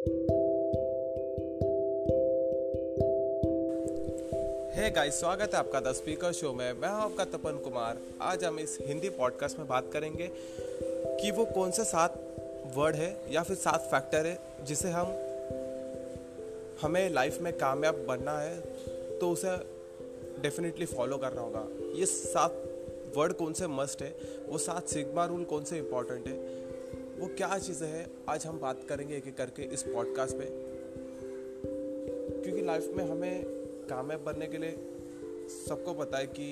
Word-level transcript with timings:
Hey 0.00 0.06
guys 4.90 5.20
स्वागत 5.20 5.50
है 5.54 5.58
आपका 5.58 5.80
द 5.80 5.92
स्पीकर 5.92 6.32
शो 6.32 6.52
में। 6.52 6.72
मैं 6.72 6.88
हूँ 6.88 6.96
आपका 6.96 7.24
तपन 7.24 7.56
कुमार। 7.56 7.98
आज 8.20 8.44
हम 8.44 8.58
इस 8.58 8.78
हिंदी 8.80 9.08
पॉडकास्ट 9.08 9.58
में 9.58 9.68
बात 9.68 9.92
करेंगे 9.92 10.30
कि 10.92 11.30
वो 11.30 11.44
कौन 11.44 11.70
से 11.70 11.84
सात 11.84 12.18
वर्ड 12.76 12.96
है 12.96 13.16
या 13.30 13.42
फिर 13.42 13.56
सात 13.56 13.80
फैक्टर 13.80 14.26
है 14.26 14.38
जिसे 14.64 14.88
हम, 14.88 15.06
हमें 16.82 17.10
लाइफ 17.10 17.40
में 17.40 17.52
कामयाब 17.52 18.06
बनना 18.08 18.38
है 18.38 18.60
तो 19.18 19.30
उसे 19.30 19.56
डेफिनेटली 20.42 20.86
फॉलो 20.86 21.18
करना 21.18 21.40
होगा। 21.40 21.66
ये 21.94 22.06
सात 22.06 22.64
वर्ड 23.16 23.32
कौन 23.32 23.52
से 23.52 23.66
मस्ट 23.66 24.02
है? 24.02 24.14
वो 24.48 24.58
सात 24.58 24.88
सिग्मा 24.88 25.26
रूल 25.26 25.44
कौन 25.44 25.64
से 25.64 25.78
इम्पोर्टेंट 25.78 26.26
है? 26.26 26.60
वो 27.20 27.26
क्या 27.28 27.58
चीज़ें 27.58 27.86
हैं? 27.88 28.06
आज 28.28 28.44
हम 28.46 28.58
बात 28.60 28.84
करेंगे 28.88 29.16
एक 29.16 29.26
एक 29.28 29.36
करके 29.36 29.62
इस 29.74 29.82
पॉडकास्ट 29.82 30.36
पे। 30.36 30.44
क्योंकि 32.42 32.62
लाइफ 32.62 32.92
में 32.96 33.04
हमें 33.04 33.44
कामयाब 33.90 34.20
बनने 34.20 34.46
के 34.46 34.58
लिए, 34.58 34.70
सबको 35.58 35.94
पता 35.94 36.18
है 36.18 36.26
कि 36.28 36.46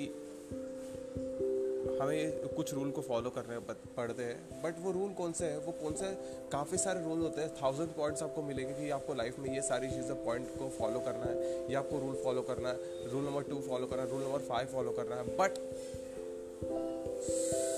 हमें 2.01 2.47
कुछ 2.55 2.73
रूल 2.73 2.91
को 2.91 3.01
फॉलो 3.01 3.29
करने 3.29 3.59
पड़ते 3.97 4.23
हैं। 4.23 4.61
बट 4.63 4.75
वो 4.79 4.91
रूल 4.91 5.13
कौन 5.13 5.31
से 5.31 5.45
हैं? 5.45 5.57
वो 5.57 5.71
कौन 5.81 5.93
से 5.93 6.11
काफ़ी 6.51 6.77
सारे 6.77 7.03
रूल 7.03 7.19
होते 7.19 7.41
हैं। 7.41 7.49
थाउज़ेंड 7.55 7.89
पॉइंट्स 7.89 8.23
आपको 8.23 8.41
मिलेंगे 8.41 8.73
कि 8.73 8.89
आपको 8.91 9.13
लाइफ 9.13 9.39
में 9.39 9.53
ये 9.55 9.61
सारी 9.61 9.89
चीज़ें 9.89 10.23
पॉइंट 10.25 10.47
को 10.59 10.69
फॉलो 10.69 10.99
करना 10.99 11.25
है, 11.25 11.71
या 11.71 11.79
आपको 11.79 11.99
रूल 11.99 12.15
फॉलो 12.23 12.41
करना 12.41 12.69
है। 12.69 13.11
रूल 13.11 13.23
नंबर 13.23 13.49
टू 13.49 13.59
फॉलो 13.61 13.87
करना 13.87 14.03
है 14.03 14.09
रूल 14.11 14.21
नंबर 14.21 14.47
फाइव 14.49 14.67
फॉलो 14.67 14.91
करना 14.91 15.15
है। 15.15 15.23
बट 15.37 15.51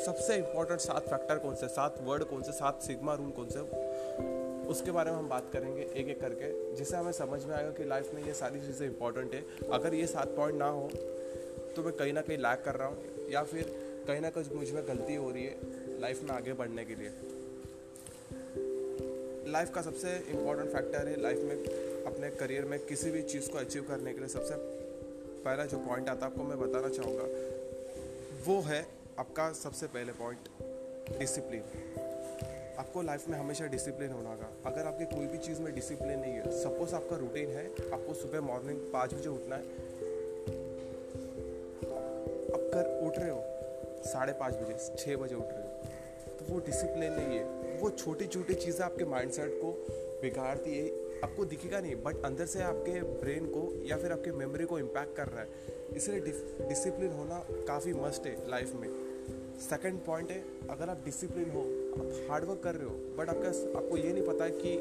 सबसे 0.01 0.35
इम्पोर्टेंट 0.35 0.79
सात 0.79 1.07
फैक्टर 1.07 1.37
कौन 1.37 1.55
से? 1.55 1.67
सात 1.69 1.95
वर्ड 2.03 2.23
कौन 2.23 2.41
से? 2.43 2.51
सात 2.51 2.81
सिग्मा 2.81 3.13
रूल 3.15 3.31
कौन 3.31 3.49
से? 3.49 3.59
उसके 4.69 4.91
बारे 4.91 5.11
में 5.11 5.17
हम 5.17 5.27
बात 5.29 5.49
करेंगे 5.53 5.81
एक 5.81 6.07
एक 6.09 6.19
करके, 6.21 6.75
जिससे 6.75 6.97
हमें 6.97 7.11
समझ 7.11 7.43
में 7.45 7.55
आएगा 7.55 7.71
कि 7.71 7.83
लाइफ 7.83 8.13
में 8.13 8.23
ये 8.23 8.33
सारी 8.33 8.59
चीज़ें 8.59 8.85
इंपॉर्टेंट 8.87 9.34
है। 9.34 9.43
अगर 9.71 9.93
ये 9.93 10.07
सात 10.07 10.27
पॉइंट 10.35 10.57
ना 10.59 10.67
हो 10.67 10.89
तो 11.76 11.84
मैं 11.84 11.93
कहीं 11.93 12.13
ना 12.13 12.21
कहीं 12.21 12.37
लैक 12.37 12.61
कर 12.65 12.76
रहा 12.76 12.87
हूँ, 12.87 12.98
या 13.31 13.43
फिर 13.43 13.73
कहीं 14.07 14.21
ना 14.21 14.29
कहीं 14.29 14.55
मुझमें 14.55 14.87
गलती 14.87 15.15
हो 15.15 15.29
रही 15.31 15.43
है 15.43 15.99
लाइफ 16.01 16.23
में 16.23 16.31
आगे 16.31 16.54
बढ़ने 16.54 16.85
के 16.85 16.95
लिए। 16.95 17.11
लाइफ 19.51 19.73
का 19.76 19.81
सबसे 19.81 20.15
इम्पोर्टेंट 20.29 20.70
फैक्टर 20.70 21.07
है 21.07 21.21
लाइफ 21.21 21.39
में 21.39 22.04
अपने 22.05 22.29
करियर 22.31 22.65
में 22.65 22.77
किसी 22.85 23.11
भी 23.11 23.21
चीज़ 23.23 23.49
को 23.51 23.57
अचीव 23.57 23.85
करने 23.89 24.13
के 24.13 24.20
लिए 24.20 24.29
सबसे 24.29 24.55
पहला 25.45 25.65
जो 25.65 25.77
पॉइंट 25.79 26.09
आता 26.09 26.26
है, 26.26 26.31
आपको 26.31 26.43
मैं 26.43 26.59
बताना 26.59 26.89
चाहूँगा, 26.89 27.26
वो 28.48 28.59
है 28.61 28.81
आपका 29.21 29.51
सबसे 29.53 29.87
पहले 29.87 30.11
पॉइंट 30.13 31.17
डिसिप्लिन 31.19 31.63
आपको 32.79 33.01
लाइफ 33.01 33.27
में 33.29 33.37
हमेशा 33.37 33.65
डिसिप्लिन 33.65 34.11
होना 34.11 34.29
होगा। 34.29 34.47
अगर 34.65 34.87
आपके 34.87 35.05
कोई 35.05 35.27
भी 35.27 35.37
चीज़ 35.37 35.59
में 35.61 35.73
डिसिप्लिन 35.75 36.19
नहीं 36.19 36.33
है 36.33 36.51
सपोज़ 36.61 36.95
आपका 36.95 37.15
रूटीन 37.17 37.49
है, 37.49 37.65
आपको 37.65 38.13
सुबह 38.13 38.41
मॉर्निंग 38.41 38.79
पाँच 38.93 39.13
बजे 39.13 39.29
उठना 39.29 39.55
है। 39.55 39.61
अब 42.49 42.69
कर 42.73 42.89
उठ 43.07 43.17
रहे 43.17 43.29
हो, 43.29 43.43
साढ़े 44.05 44.33
पाँच 44.33 44.55
बजे 44.55 44.95
छः 44.95 45.15
बजे 45.17 45.35
उठ 45.35 45.51
रहे 45.51 45.61
हो 45.61 46.39
तो 46.39 46.53
वो 46.53 46.59
डिसिप्लिन 46.61 47.13
नहीं 47.13 47.37
है। 47.37 47.79
वो 47.81 47.89
छोटी 47.91 48.27
छोटी 48.27 48.53
चीज़ें 48.55 48.83
आपके 48.85 49.05
माइंडसेट 49.05 49.51
को 49.61 49.71
बिगाड़ती 50.21 50.77
है, 50.77 50.87
आपको 51.23 51.45
दिखेगा 51.45 51.79
नहीं 51.79 51.95
बट 52.03 52.25
अंदर 52.25 52.45
से 52.45 52.61
आपके 52.63 53.01
ब्रेन 53.21 53.45
को 53.45 53.69
या 53.85 53.97
फिर 53.97 54.11
आपके 54.11 54.31
मेमोरी 54.31 54.65
को 54.65 54.79
इम्पैक्ट 54.79 55.15
कर 55.15 55.27
रहा 55.27 55.41
है। 55.41 55.69
इसलिए 55.95 56.19
डिसिप्लिन 56.67 57.11
होना 57.11 57.45
काफ़ी 57.67 57.93
मस्ट 57.93 58.25
है 58.25 58.35
लाइफ 58.49 58.73
में। 58.75 58.89
सेकंड 59.62 59.99
पॉइंट 60.05 60.31
है, 60.31 60.43
अगर 60.70 60.90
आप 60.90 61.04
डिसिप्लिन 61.05 61.49
हो, 61.51 61.62
आप 61.93 62.29
हार्डवर्क 62.29 62.62
कर 62.63 62.76
रहे 62.76 62.85
हो 62.85 62.95
बट 63.17 63.29
आपका 63.29 63.49
आपको 63.79 63.98
ये 63.98 64.13
नहीं 64.13 64.25
पता 64.28 64.45
है 64.45 64.51
कि 64.53 64.78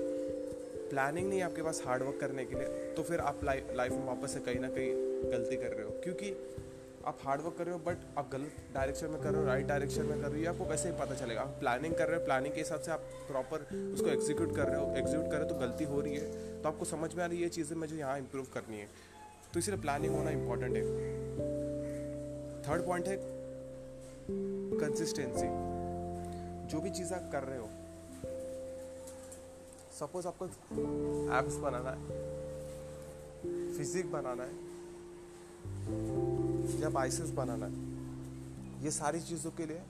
प्लानिंग 0.91 1.29
नहीं 1.29 1.43
आपके 1.43 1.63
पास 1.63 1.83
हार्डवर्क 1.87 2.19
करने 2.21 2.45
के 2.45 2.55
लिए 2.55 2.93
तो 2.95 3.03
फिर 3.03 3.21
आप 3.23 3.45
लाइफ 3.45 3.93
में 3.93 4.07
वापस 4.07 4.33
से 4.35 4.41
कहीं 4.41 4.61
ना 4.61 4.69
कहीं 4.69 5.31
गलती 5.33 5.57
कर 5.57 5.73
रहे 5.73 5.85
हो। 5.85 5.91
क्योंकि 6.05 6.31
आप 7.07 7.19
हार्डवर्क 7.25 7.55
कर 7.59 7.65
रहे 7.65 7.75
हो 7.75 7.81
बट 7.81 7.99
आप 8.19 8.31
गलत 8.33 8.57
डायरेक्शन 8.75 9.11
में 9.11 9.21
कर 9.23 9.31
रहे 9.31 9.41
हो 9.41 9.47
राइट 9.47 9.67
डायरेक्शन 9.67 10.07
में 10.07 10.21
कर 10.23 10.29
रहे 10.29 10.45
हो 10.45 10.53
आपको 10.53 10.65
कैसे 10.69 10.89
ही 10.89 10.95
पता 11.01 11.15
चलेगा। 11.15 11.41
आप 11.41 11.57
प्लानिंग 11.61 11.95
कर 11.95 12.09
रहे 12.09 12.19
हो 12.19 12.25
प्लानिंग 12.25 12.55
के 12.55 12.61
हिसाब 12.61 12.81
से 12.81 12.91
आप 12.91 13.05
प्रॉपर 13.29 13.67
उसको 13.95 14.09
एग्जीक्यूट 14.09 14.55
कर 14.57 14.69
रहे 14.69 14.81
हो 14.81 14.95
एग्जीक्यूट 14.97 15.31
कर 15.31 15.37
रहे 15.37 15.43
हो 15.43 15.49
तो 15.49 15.59
गलती 15.59 15.85
हो 15.85 16.01
रही 16.01 16.15
है। 16.15 16.63
तो 16.63 16.69
आपको 16.69 16.85
समझ 16.85 17.15
में 17.15 17.23
आ 17.25 17.27
रही 17.27 17.37
है, 17.37 17.43
ये 17.43 17.49
चीज़ें 17.49 17.77
मुझे 17.77 17.97
यहाँ 17.97 18.19
इम्प्रूव 18.19 18.47
करनी 18.55 18.79
है। 18.79 18.89
तो 19.53 19.59
इसलिए 19.59 19.81
प्लानिंग 19.81 20.15
होना 20.15 20.31
इंपॉर्टेंट 20.31 20.77
है। 20.77 20.83
थर्ड 22.63 22.87
पॉइंट 22.87 23.09
है 23.09 23.17
कंसिस्टेंसी 24.81 25.49
जो 26.69 26.81
भी 26.81 26.91
चीज़ 26.91 27.13
आप 27.15 27.29
कर 27.33 27.43
रहे 27.43 27.59
हो 27.59 27.69
सपोज़ 29.99 30.27
आपको 30.27 30.45
एप्स 31.39 31.57
बनाना 31.63 31.91
है 31.91 32.01
फिजिक 33.77 34.11
बनाना 34.13 34.43
है, 34.43 34.55
या 36.81 36.89
बाइसेस 36.91 37.31
बनाना 37.31 37.67
है, 37.67 37.73
ये 38.85 38.91
सारी 38.91 39.21
चीज़ों 39.21 39.51
के 39.51 39.67
लिए 39.67 39.81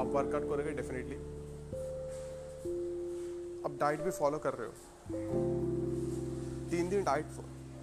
आप 0.00 0.06
वर्कआउट 0.06 0.48
करोगे 0.50 0.72
डेफिनेटली 0.72 1.16
आप 3.64 3.72
डाइट 3.80 4.00
भी 4.00 4.10
फॉलो 4.10 4.38
कर 4.38 4.54
रहे 4.54 4.68
हो. 4.68 4.74
तीन 6.70 6.88
दिन 6.88 7.04
डाइट 7.04 7.26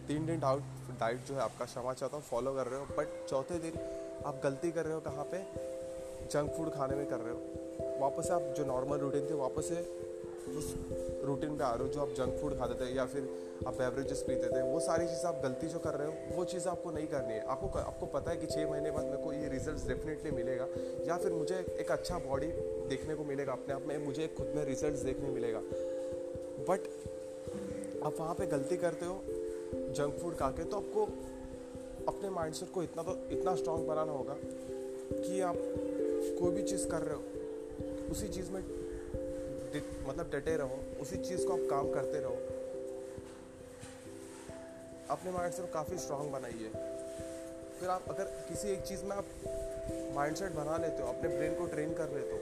तीन 0.07 0.25
दिन 0.25 0.39
डाउट 0.39 0.61
डाइट 1.03 1.25
जो 1.27 1.33
है 1.35 1.41
आपका 1.41 1.65
क्षमा 1.65 1.93
चाहता 1.93 2.17
हूँ 2.17 2.23
फॉलो 2.23 2.53
कर 2.53 2.67
रहे 2.67 2.79
हो 2.79 2.85
बट 2.97 3.07
चौथे 3.29 3.57
दिन 3.59 3.79
आप 4.25 4.39
गलती 4.43 4.71
कर 4.71 4.85
रहे 4.85 4.93
हो 4.93 4.99
कहाँ 5.01 5.23
पे? 5.31 5.39
जंक 6.31 6.51
फ़ूड 6.51 6.69
खाने 6.73 6.95
में 6.95 7.05
कर 7.05 7.17
रहे 7.17 7.33
हो। 7.33 7.99
वापस 8.01 8.29
आप 8.31 8.53
जो 8.57 8.65
नॉर्मल 8.65 8.97
रूटीन 8.97 9.29
थे, 9.29 9.33
वापस 9.33 9.67
से 9.69 9.81
उस 10.57 10.73
रूटीन 11.25 11.57
पे 11.57 11.63
आ 11.63 11.73
रहे 11.73 11.87
हो 11.87 11.93
जो 11.93 12.01
आप 12.01 12.13
जंक 12.17 12.39
फ़ूड 12.41 12.57
खाते 12.59 12.75
थे 12.75 12.89
या 12.95 13.05
फिर 13.05 13.27
आप 13.67 13.73
बेवरेजेस 13.73 14.21
पीते 14.27 14.47
थे, 14.47 14.61
वो 14.61 14.79
सारी 14.79 15.07
चीज़ें 15.07 15.25
आप 15.25 15.41
गलती 15.43 15.67
जो 15.67 15.79
कर 15.79 15.93
रहे 15.93 16.07
हो, 16.07 16.37
वो 16.37 16.45
चीज़ 16.45 16.67
आपको 16.67 16.91
नहीं 16.91 17.07
करनी 17.07 17.33
है। 17.33 17.45
आपको 17.47 17.79
आपको 17.79 18.05
पता 18.15 18.31
है 18.31 18.37
कि 18.37 18.47
छः 18.47 18.69
महीने 18.71 18.91
बाद 18.91 19.05
मेरे 19.05 19.17
को 19.17 19.33
ये 19.33 19.49
रिज़ल्ट 19.49 19.87
डेफिनेटली 19.87 20.31
मिलेगा, 20.31 20.67
या 21.07 21.17
फिर 21.17 21.31
मुझे 21.31 21.59
एक 21.79 21.91
अच्छा 21.91 22.19
बॉडी 22.19 22.47
देखने 22.89 23.15
को 23.15 23.23
मिलेगा 23.23 23.51
अपने 23.51 23.73
आप 23.73 23.85
में, 23.87 23.97
मुझे 24.05 24.27
खुद 24.37 24.53
में 24.55 24.63
रिज़ल्ट 24.65 25.03
देखने 25.03 25.29
मिलेगा। 25.29 25.61
बट 26.69 26.91
आप 28.05 28.13
वहाँ 28.19 28.33
पे 28.35 28.45
गलती 28.47 28.77
करते 28.77 29.05
हो 29.05 29.21
जंक 29.93 30.17
फ़ूड 30.21 30.35
खा 30.37 30.49
के 30.51 30.63
तो 30.63 30.77
आपको 30.77 31.01
अपने 32.07 32.29
माइंडसेट 32.29 32.71
को 32.73 32.83
इतना 32.83 33.03
तो 33.03 33.13
इतना 33.31 33.55
स्ट्रांग 33.55 33.87
बनाना 33.87 34.11
होगा 34.11 34.35
कि 34.35 35.41
आप 35.41 35.57
कोई 36.39 36.51
भी 36.51 36.63
चीज़ 36.63 36.87
कर 36.87 37.01
रहे 37.01 37.15
हो, 37.15 37.21
उसी 38.11 38.27
चीज़ 38.29 38.51
में 38.51 38.61
मतलब 40.07 40.29
डटे 40.33 40.55
रहो, 40.57 40.79
उसी 41.01 41.17
चीज़ 41.19 41.45
को 41.47 41.53
आप 41.53 41.67
काम 41.69 41.91
करते 41.91 42.19
रहो। 42.19 42.37
अपने 45.09 45.31
माइंडसेट 45.31 45.65
को 45.65 45.71
काफ़ी 45.73 45.97
स्ट्रांग 45.97 46.31
बनाइए। 46.31 46.69
फिर 47.79 47.89
आप 47.89 48.05
अगर 48.09 48.25
किसी 48.49 48.67
एक 48.69 48.81
चीज़ 48.81 49.03
में 49.03 49.15
आप 49.15 49.25
माइंड 50.15 50.35
सेट 50.35 50.51
बना 50.53 50.77
लेते 50.77 51.01
हो, 51.03 51.07
अपने 51.09 51.29
ब्रेन 51.29 51.55
को 51.55 51.65
ट्रेन 51.67 51.93
कर 51.93 52.09
लेते 52.09 52.31
हो, 52.31 52.39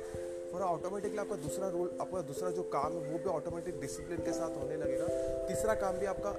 फिर 0.52 0.62
ऑटोमेटिकली 0.62 1.18
आपका 1.18 1.36
दूसरा 1.38 1.70
रोल 1.70 1.98
आपका 2.02 2.22
दूसरा 2.24 2.50
जो 2.52 2.64
काम 2.74 2.94
है, 2.94 3.12
वो 3.12 3.18
भी 3.18 3.30
ऑटोमेटिक 3.30 3.80
डिसिप्लिन 3.82 4.20
के 4.20 4.34
साथ 4.34 4.58
होने 4.58 4.78
लगेगा। 4.78 5.08
तीसरा 5.48 5.74
काम 5.76 5.98
भी 5.98 6.06
आपका 6.06 6.32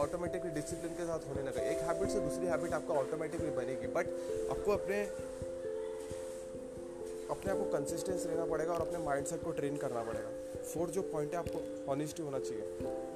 ऑटोमेटिकली 0.00 0.50
डिसिप्लिन 0.50 0.92
के 0.92 1.04
साथ 1.04 1.18
होने 1.18 1.42
लगा। 1.42 1.62
एक 1.62 1.78
हैबिट 1.78 2.08
से 2.08 2.20
दूसरी 2.20 2.46
हैबिट 2.46 2.72
आपका 2.72 2.94
ऑटोमेटिकली 2.94 3.50
बनेगी। 3.50 3.86
बट 3.86 4.06
आपको 4.50 4.72
अपने 4.72 5.04
अपने 7.30 7.52
आप 7.52 7.58
को 7.58 7.64
कंसिस्टेंस 7.64 8.26
रहना 8.26 8.44
पड़ेगा 8.44 8.72
और 8.72 8.80
अपने 8.80 8.98
माइंडसेट 8.98 9.44
को 9.44 9.50
ट्रेन 9.50 9.76
करना 9.76 10.02
पड़ेगा। 10.02 10.62
फोर्थ 10.62 10.92
जो 10.92 11.02
पॉइंट 11.02 11.32
है, 11.32 11.38
आपको 11.38 11.92
ऑनेस्टी 11.92 12.22
होना 12.22 12.38
चाहिए। 12.38 12.62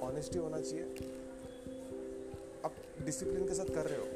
ऑनेस्टी 0.02 0.38
होना 0.38 0.60
चाहिए। 0.60 0.84
आप 2.64 2.72
डिसिप्लिन 3.04 3.48
के 3.48 3.54
साथ 3.54 3.64
कर 3.64 3.86
रहे 3.86 3.98
हो। 3.98 4.06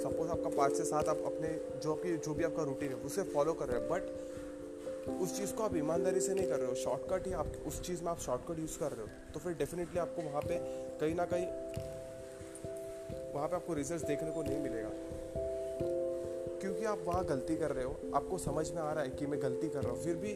सपोज़ 0.00 0.30
आपका 0.30 0.56
पाँच 0.56 0.72
से 0.72 0.84
सात 0.84 1.08
आप 1.08 1.18
अपने, 1.18 1.78
जो 1.78 1.92
आपकी, 1.92 2.16
जो 2.16 2.34
भी 2.34 2.44
आपका 2.44 2.62
रूटीन 2.62 2.88
है, 2.88 2.94
उसे 2.94 3.22
फॉलो 3.22 3.52
कर 3.52 3.68
रहे 3.68 3.82
हो। 3.82 3.94
बट 3.94 4.31
उस 5.08 5.36
चीज़ 5.36 5.54
को 5.54 5.62
आप 5.62 5.76
ईमानदारी 5.76 6.20
से 6.20 6.34
नहीं 6.34 6.46
कर 6.48 6.56
रहे 6.56 6.68
हो। 6.68 6.74
शॉर्टकट 6.74 7.26
ही 7.26 7.32
आप, 7.32 7.46
उस 7.66 7.82
चीज़ 7.82 8.02
में 8.02 8.10
आप 8.10 8.18
शॉर्टकट 8.18 8.58
यूज़ 8.58 8.78
कर 8.78 8.92
रहे 8.92 9.02
हो। 9.02 9.08
तो 9.34 9.40
फिर 9.40 9.52
डेफिनेटली 9.52 9.98
आपको 9.98 10.22
वहाँ 10.22 10.42
पे 10.42 10.58
कहीं 10.98 11.14
ना 11.14 11.24
कहीं, 11.24 11.46
वहाँ 13.34 13.48
पे 13.48 13.56
आपको 13.56 13.74
रिज़ल्ट 13.74 14.06
देखने 14.06 14.30
को 14.30 14.42
नहीं 14.42 14.58
मिलेगा। 14.58 14.90
क्योंकि 16.60 16.84
आप 16.84 16.98
वहाँ 17.04 17.24
गलती 17.24 17.56
कर 17.56 17.70
रहे 17.70 17.84
हो। 17.84 17.96
आपको 18.14 18.38
समझ 18.38 18.70
में 18.70 18.82
आ 18.82 18.92
रहा 18.92 19.04
है 19.04 19.10
कि 19.10 19.26
मैं 19.26 19.42
गलती 19.42 19.68
कर 19.68 19.82
रहा 19.82 19.92
हूँ। 19.92 20.04
फिर 20.04 20.16
भी, 20.16 20.34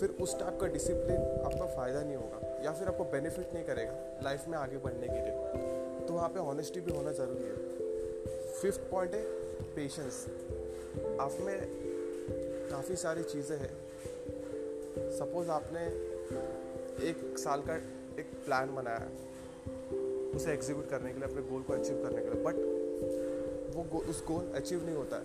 फिर 0.00 0.16
उस 0.20 0.38
टाइप 0.40 0.60
का 0.60 0.66
डिसिप्लिन 0.66 1.40
आपका 1.44 1.76
फ़ायदा 1.76 2.02
नहीं 2.02 2.16
होगा। 2.16 2.62
या 2.64 2.72
फिर 2.72 2.88
आपको 2.88 3.04
बेनिफिट 3.04 3.54
नहीं 3.54 3.64
करेगा 3.64 4.20
लाइफ 4.24 4.48
में 4.48 4.58
आगे 4.58 4.76
बढ़ने 4.76 5.06
के 5.06 5.22
लिए। 5.22 6.06
तो 6.06 6.14
वहाँ 6.14 6.28
पे 6.28 6.40
ऑनेस्टी 6.40 6.80
भी 6.80 6.92
होना 6.96 7.12
ज़रूरी 7.12 7.44
है। 7.44 7.56
फिफ्थ 8.52 8.80
पॉइंट 8.80 9.14
है 9.14 9.22
पेशेंस 9.74 10.26
आप 11.20 11.36
में 11.40 11.84
काफ़ी 12.70 12.96
सारी 12.96 13.22
चीज़ें 13.22 13.56
हैं। 13.58 13.83
सपोज़ 15.14 15.50
आपने 15.50 15.86
एक 17.08 17.38
साल 17.38 17.60
का 17.60 17.74
एक 18.20 18.32
प्लान 18.44 18.74
बनाया 18.74 19.08
उसे 20.36 20.52
एग्जीक्यूट 20.52 20.88
करने 20.88 21.12
के 21.12 21.18
लिए 21.18 21.28
अपने 21.28 21.42
गोल 21.42 21.62
को 21.62 21.72
अचीव 21.72 22.02
करने 22.02 22.22
के 22.22 22.30
लिए 22.30 22.42
बट 22.44 22.54
वो 23.76 23.82
गो, 23.82 23.98
उस 23.98 24.26
गोल 24.26 24.52
अचीव 24.54 24.84
नहीं 24.84 24.96
होता 24.96 25.16
है। 25.16 25.24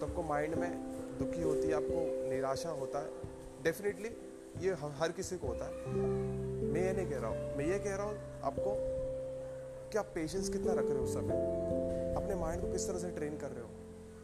तो 0.00 0.06
आपको 0.06 0.22
माइंड 0.22 0.54
में 0.54 0.70
दुखी 1.18 1.42
होती 1.42 1.68
है 1.68 1.74
आपको 1.74 2.30
निराशा 2.30 2.70
होता 2.70 2.98
है। 2.98 3.10
डेफिनेटली 3.62 4.08
ये 4.66 4.72
हर 4.72 5.12
किसी 5.12 5.36
को 5.36 5.46
होता 5.46 5.64
है। 5.64 5.86
मैं 6.72 6.84
ये 6.84 6.92
नहीं 6.92 7.10
कह 7.10 7.18
रहा 7.18 7.30
हूँ। 7.30 7.56
मैं 7.56 7.66
ये 7.66 7.78
कह 7.78 7.96
रहा 7.96 8.06
हूँ 8.06 8.18
आपको 8.42 8.76
कि 9.92 9.98
आप 9.98 10.06
पेशेंस 10.14 10.48
कितना 10.48 10.72
रख 10.72 10.84
रहे 10.84 10.98
हो 10.98 11.04
उस 11.04 11.14
समय? 11.14 11.36
अपने 12.16 12.34
माइंड 12.34 12.62
को 12.62 12.72
किस 12.72 12.88
तरह 12.88 12.98
से 12.98 13.10
ट्रेन 13.10 13.38
कर 13.38 13.50
रहे 13.50 13.60
हो? 13.60 13.68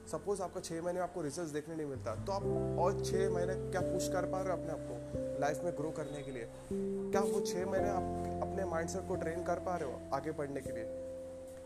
सपोज़ 0.08 0.43
आपका 0.43 0.60
छः 0.60 0.82
महीने 0.82 1.00
आपको 1.00 1.22
रिज़ल्ट 1.22 1.52
देखने 1.52 1.75
नहीं 1.76 1.87
मिलता 1.87 2.14
तो 2.14 2.32
आप 2.32 2.44
और 2.78 3.05
छः 3.05 3.31
महीने 3.31 3.55
क्या 3.70 3.81
पुश 3.81 4.08
कर 4.08 4.26
पा 4.26 4.40
रहे 4.43 4.52
हो 4.52 4.58
अपने 4.58 4.72
आप 4.72 4.78
को 4.82 5.40
लाइफ 5.40 5.64
में 5.64 5.72
ग्रो 5.72 5.90
करने 5.90 6.22
के 6.22 6.31
लिए? 6.31 6.49
क्या 6.72 7.20
वो 7.20 7.40
छः 7.40 7.66
महीने 7.66 7.88
आप 7.88 8.43
अपने 8.43 8.64
माइंड 8.64 8.90
को 9.08 9.16
ट्रेन 9.16 9.44
कर 9.44 9.58
पा 9.58 9.76
रहे 9.76 9.93
हो 9.93 10.00
आगे 10.14 10.32
बढ़ने 10.32 10.60
के 10.60 10.72
लिए? 10.72 10.84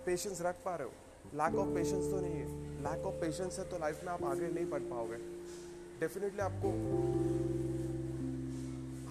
पेशेंस 0.06 0.42
रख 0.42 0.54
पा 0.54 0.76
रहे 0.76 0.88
हो? 0.88 0.92
लैक 1.34 1.54
ऑफ़ 1.54 1.68
पेशेंस 1.68 2.10
तो 2.10 2.20
नहीं 2.20 2.34
है। 2.34 2.46
लैक 2.82 3.06
ऑफ़ 3.06 3.14
पेशेंस 3.14 3.58
है 3.58 3.70
तो 3.70 3.78
लाइफ 3.78 4.04
में 4.04 4.12
आप 4.12 4.24
आगे 4.24 4.48
नहीं 4.48 4.66
बढ़ 4.66 4.80
पाओगे। 4.80 5.16
डेफिनेटली 6.00 6.40
आपको 6.40 6.68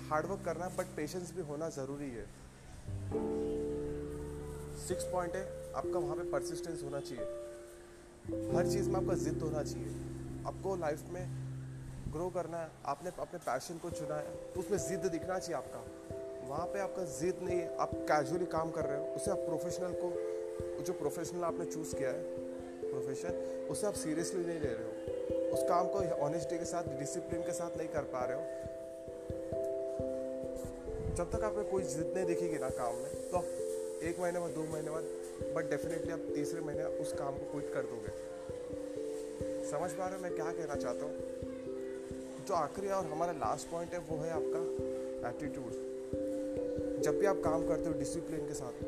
हार्डवर्क 0.09 0.45
करना 0.45 0.67
बट 0.67 0.95
पेशेंस 0.95 1.33
भी 1.35 1.41
होना 1.41 1.69
ज़रूरी 1.69 2.09
है। 2.09 2.25
सिक्स 4.87 5.03
पॉइंट 5.03 5.35
है, 5.35 5.73
आपका 5.73 5.99
वहाँ 5.99 6.15
पे 6.15 6.31
परसिस्टेंस 6.31 6.83
होना 6.83 6.99
चाहिए। 6.99 7.40
हर 8.25 8.67
चीज़ 8.67 8.89
में 8.89 8.95
आपका 8.95 9.15
ज़िद 9.17 9.41
होना 9.41 9.63
चाहिए। 9.63 9.89
आपको 10.47 10.75
लाइफ 10.77 11.01
में 11.13 11.25
ग्रो 12.13 12.29
करना 12.29 12.57
है, 12.57 12.69
आपने 12.85 13.09
अपने 13.19 13.39
पैशन 13.39 13.77
को 13.77 13.89
चुना 13.91 14.15
है 14.15 14.35
तो 14.53 14.59
उसमें 14.59 14.77
ज़िद 14.79 15.05
दिखना 15.07 15.37
चाहिए 15.39 15.55
आपका। 15.57 15.81
वहाँ 16.47 16.65
पे 16.67 16.79
आपका 16.79 17.03
ज़िद 17.11 17.39
नहीं 17.43 17.59
है 17.59 17.77
आप 17.77 17.91
कैजुअली 18.09 18.45
काम 18.47 18.71
कर 18.71 18.85
रहे 18.85 18.97
हो, 18.97 19.05
उसे 19.15 19.31
आप 19.31 19.37
प्रोफेशनल 19.39 19.93
को, 20.01 20.09
जो 20.83 20.93
प्रोफेशनल 20.93 21.43
आपने 21.43 21.65
चूज़ 21.67 21.95
किया 21.95 22.09
है 22.09 22.23
प्रोफेशन 22.83 23.67
उसे 23.71 23.87
आप 23.87 23.93
सीरियसली 23.95 24.45
नहीं 24.45 24.59
ले 24.59 24.69
रहे 24.69 24.83
हो। 24.85 25.53
उस 25.53 25.63
काम 25.69 25.87
को 25.87 25.99
ऑनेस्टी 26.25 26.57
के 26.57 26.65
साथ 26.65 26.83
डिसिप्लिन 26.99 27.41
के 27.41 27.53
साथ 27.53 27.77
नहीं 27.77 27.87
कर 27.87 28.03
पा 28.13 28.25
रहे 28.25 28.37
हो। 28.37 28.43
जब 31.15 31.31
तक 31.31 31.43
आपने 31.43 31.63
कोई 31.71 31.83
जिद 31.85 32.13
नहीं 32.15 32.25
दिखेगी 32.25 32.57
ना 32.57 32.69
काम 32.75 32.95
में 32.95 33.11
तो 33.31 33.43
एक 34.01 34.19
महीने 34.19 34.39
बाद, 34.39 34.51
दो 34.51 34.63
महीने 34.63 34.91
बाद 34.91 35.03
बट 35.55 35.69
डेफिनेटली 35.69 36.11
आप 36.11 36.19
तीसरे 36.35 36.61
महीने 36.61 36.83
उस 36.83 37.13
काम 37.13 37.37
को 37.37 37.51
क्विट 37.51 37.73
कर 37.73 37.81
दोगे। 37.81 38.11
समझ 39.71 39.91
पा 39.91 40.07
रहे 40.07 40.15
हो 40.15 40.23
मैं 40.23 40.35
क्या 40.35 40.51
कहना 40.51 40.75
चाहता 40.75 41.05
हूँ? 41.05 42.45
जो 42.45 42.53
आखिरी 42.53 42.87
और 42.87 43.05
हमारा 43.05 43.31
लास्ट 43.31 43.69
पॉइंट 43.69 43.93
है, 43.93 43.99
वो 43.99 44.17
है 44.17 44.31
आपका 44.31 45.29
एटीट्यूड 45.29 45.89
जब 47.01 47.19
भी 47.19 47.25
आप 47.25 47.41
काम 47.43 47.67
करते 47.67 47.85
हो 47.85 47.93
डिसिप्लिन 47.93 48.47
के 48.47 48.53
साथ, 48.53 48.83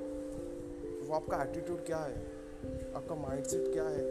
वो 1.07 1.15
आपका 1.15 1.43
एटीट्यूड 1.43 1.85
क्या 1.85 1.97
है? 1.97 2.17
आपका 2.95 3.15
माइंडसेट 3.15 3.73
क्या 3.73 3.83
है? 3.83 4.03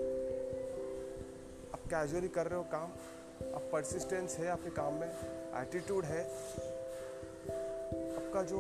आप 1.72 1.80
कैजुअली 1.86 2.28
कर 2.28 2.46
रहे 2.46 2.58
हो 2.58 2.64
काम, 2.72 2.88
आप 3.54 3.68
परसिस्टेंस 3.72 4.36
है 4.38 4.48
आपके 4.48 4.70
काम 4.70 4.94
में 4.94 5.08
एटीट्यूड 5.62 6.04
है, 6.04 6.24
आपका 8.16 8.42
जो 8.42 8.58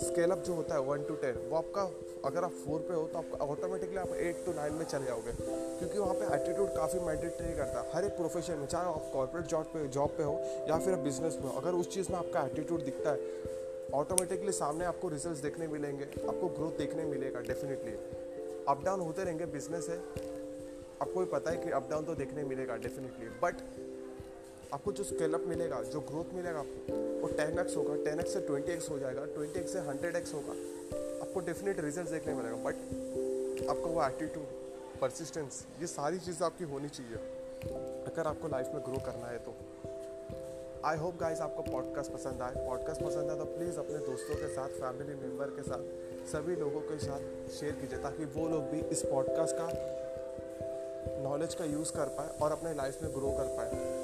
स्केल 0.00 0.30
अप 0.30 0.38
जो 0.38 0.54
होता 0.54 0.74
है 0.74 0.80
वन 0.80 1.02
टू 1.04 1.14
टेन 1.22 1.36
वो 1.50 1.56
आपका 1.56 1.82
अगर 2.24 2.44
आप 2.44 2.52
फोर 2.64 2.80
पे 2.80 2.94
हो 2.94 3.02
तो 3.02 3.18
आपका 3.18 3.44
ऑटोमेटिकली 3.44 3.96
आप 3.96 4.12
एट 4.16 4.44
टू 4.46 4.52
नाइन 4.52 4.72
में 4.72 4.84
चले 4.84 5.06
जाओगे। 5.06 5.32
क्योंकि 5.78 5.98
वहाँ 5.98 6.14
पे 6.14 6.24
एटीट्यूड 6.34 6.68
काफ़ी 6.76 7.00
मैंडेटरी 7.00 7.54
करता 7.56 7.80
है। 7.80 7.92
हर 7.92 8.04
एक 8.04 8.16
प्रोफेशन 8.16 8.58
में, 8.58 8.66
चाहे 8.66 8.86
आप 8.86 9.10
कॉर्पोरेट 9.12 9.46
जॉब 9.46 9.64
पे 9.64 9.86
जॉब 9.88 10.10
पे 10.10 10.22
हो 10.22 10.34
या 10.68 10.78
फिर 10.78 10.96
बिज़नेस 11.04 11.38
में 11.42 11.50
हो, 11.50 11.58
अगर 11.60 11.74
उस 11.74 11.92
चीज़ 11.94 12.12
में 12.12 12.18
आपका 12.18 12.44
एटीट्यूड 12.46 12.84
दिखता 12.84 13.10
है 13.10 13.18
ऑटोमेटिकली 13.94 14.52
सामने 14.52 14.84
आपको 14.84 15.08
रिज़ल्ट 15.08 15.42
देखने 15.42 15.66
मिलेंगे, 15.68 16.04
आपको 16.04 16.48
ग्रोथ 16.48 16.78
देखने 16.78 17.04
मिलेगा 17.04 17.40
डेफिनेटली 17.40 17.92
अप 18.68 18.82
डाउन 18.84 19.00
होते 19.00 19.24
रहेंगे 19.24 19.46
बिज़नेस 19.48 19.88
है, 19.88 19.98
आपको 21.02 21.20
भी 21.20 21.26
पता 21.26 21.50
है 21.50 21.56
कि 21.56 21.70
अप 21.70 21.90
डाउन 21.90 22.04
तो 22.04 22.14
देखने 22.14 22.44
मिलेगा 22.44 22.76
डेफिनेटली 22.78 23.28
बट 23.42 23.54
आपको 24.74 24.92
जो 24.92 25.04
स्केल 25.04 25.34
अप 25.34 25.44
मिलेगा, 25.46 25.80
जो 25.82 26.00
ग्रोथ 26.08 26.32
मिलेगा 26.34 26.58
आपको, 26.58 26.96
वो 27.20 27.28
टेन 27.36 27.58
एक्स 27.58 27.76
होगा 27.76 27.94
टेन 28.04 28.20
एक्स 28.20 28.32
से 28.32 28.40
ट्वेंटी 28.40 28.72
एक्स 28.72 28.88
हो 28.90 28.98
जाएगा 28.98 29.24
ट्वेंटी 29.34 29.60
एक्स 29.60 29.72
से 29.72 29.78
हंड्रेड 29.86 30.16
एक्स 30.16 30.34
होगा। 30.34 30.52
आपको 31.22 31.40
डेफिनेट 31.40 31.80
रिज़ल्ट 31.80 32.10
देखने 32.10 32.34
मिलेगा 32.34 32.56
बट 32.64 33.68
आपका 33.70 33.90
वो 33.90 34.02
एटीट्यूड 34.06 34.98
परसिस्टेंस 35.00 35.64
ये 35.80 35.86
सारी 35.86 36.18
चीज़ें 36.18 36.44
आपकी 36.46 36.64
होनी 36.64 36.88
चाहिए। 36.88 37.16
अगर 38.04 38.26
आपको 38.26 38.48
लाइफ 38.48 38.70
में 38.74 38.82
ग्रो 38.82 38.98
करना 39.06 39.26
है 39.26 39.38
तो। 39.38 39.54
आई 40.84 40.96
होप 40.96 41.16
गाइज़ 41.20 41.40
आपको 41.42 41.62
पॉडकास्ट 41.62 42.12
पसंद 42.12 42.42
आए। 42.42 42.66
पॉडकास्ट 42.66 43.02
पसंद 43.02 43.30
आए 43.30 43.38
तो 43.38 43.44
प्लीज़ 43.46 43.78
अपने 43.78 43.98
दोस्तों 44.06 44.34
के 44.34 44.48
साथ 44.48 44.68
फैमिली 44.80 45.14
मेंबर 45.22 45.54
के 45.56 45.62
साथ, 45.62 45.82
सभी 46.32 46.56
लोगों 46.56 46.80
के 46.80 46.98
साथ 46.98 47.48
शेयर 47.50 47.72
कीजिए, 47.72 47.98
ताकि 47.98 48.24
वो 48.36 48.48
लोग 48.48 48.68
भी 48.70 48.80
इस 48.88 49.02
पॉडकास्ट 49.04 49.56
का 49.56 49.68
नॉलेज 51.22 51.54
का 51.54 51.64
यूज़ 51.64 51.92
कर 51.92 52.14
पाए 52.18 52.38
और 52.42 52.52
अपने 52.52 52.74
लाइफ 52.74 53.02
में 53.02 53.10
ग्रो 53.12 53.30
कर 53.30 53.56
पाए। 53.56 53.97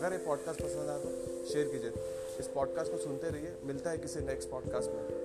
अगर 0.00 0.12
ये 0.12 0.18
पॉडकास्ट 0.18 0.62
पसंद 0.62 0.88
आया 0.88 0.98
तो 0.98 1.44
शेयर 1.44 1.68
कीजिए। 1.68 1.92
इस 2.38 2.46
पॉडकास्ट 2.46 2.92
को 2.92 2.98
सुनते 2.98 3.30
रहिए। 3.30 3.52
मिलता 3.64 3.90
है 3.90 3.98
किसी 3.98 4.20
नेक्स्ट 4.20 4.50
पॉडकास्ट 4.50 4.90
में। 4.90 5.19